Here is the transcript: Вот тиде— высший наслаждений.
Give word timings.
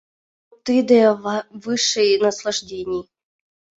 Вот 0.49 0.59
тиде— 0.65 1.01
высший 1.63 2.11
наслаждений. 2.25 3.03